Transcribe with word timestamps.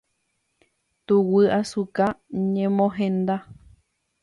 Tuguyasuka 1.05 2.05
ñemohenda. 2.53 3.35